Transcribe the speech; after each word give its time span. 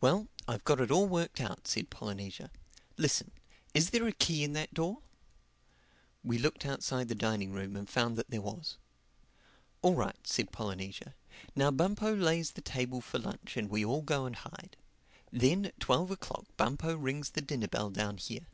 "Well, 0.00 0.28
I've 0.46 0.62
got 0.62 0.80
it 0.80 0.92
all 0.92 1.08
worked 1.08 1.40
out," 1.40 1.66
said 1.66 1.90
Polynesia. 1.90 2.52
"Listen: 2.96 3.32
is 3.74 3.90
there 3.90 4.06
a 4.06 4.12
key 4.12 4.44
in 4.44 4.52
that 4.52 4.72
door?" 4.72 5.02
We 6.22 6.38
looked 6.38 6.64
outside 6.64 7.08
the 7.08 7.16
dining 7.16 7.50
room 7.52 7.74
and 7.74 7.90
found 7.90 8.16
that 8.18 8.30
there 8.30 8.40
was. 8.40 8.76
"All 9.82 9.96
right," 9.96 10.24
said 10.24 10.52
Polynesia. 10.52 11.16
"Now 11.56 11.72
Bumpo 11.72 12.14
lays 12.14 12.52
the 12.52 12.60
table 12.60 13.00
for 13.00 13.18
lunch 13.18 13.56
and 13.56 13.68
we 13.68 13.84
all 13.84 14.02
go 14.02 14.26
and 14.26 14.36
hide. 14.36 14.76
Then 15.32 15.64
at 15.66 15.80
twelve 15.80 16.12
o'clock 16.12 16.44
Bumpo 16.56 16.94
rings 16.96 17.30
the 17.30 17.42
dinner 17.42 17.66
bell 17.66 17.90
down 17.90 18.18
here. 18.18 18.46